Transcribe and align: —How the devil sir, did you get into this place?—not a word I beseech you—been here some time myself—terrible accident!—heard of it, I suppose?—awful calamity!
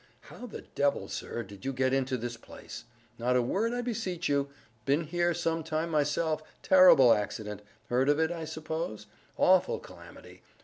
—How 0.31 0.47
the 0.47 0.63
devil 0.73 1.07
sir, 1.07 1.43
did 1.43 1.63
you 1.63 1.71
get 1.71 1.93
into 1.93 2.17
this 2.17 2.35
place?—not 2.35 3.35
a 3.35 3.41
word 3.43 3.71
I 3.71 3.81
beseech 3.83 4.27
you—been 4.27 5.03
here 5.03 5.31
some 5.35 5.63
time 5.63 5.91
myself—terrible 5.91 7.13
accident!—heard 7.13 8.09
of 8.09 8.17
it, 8.19 8.31
I 8.31 8.43
suppose?—awful 8.45 9.77
calamity! 9.81 10.41